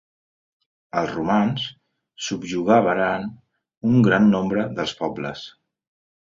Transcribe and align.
Els 1.01 1.11
romans 1.17 1.65
subjugaren 2.29 3.29
un 3.91 4.01
gran 4.09 4.27
nombre 4.33 4.65
de 4.81 4.89
pobles. 5.05 5.47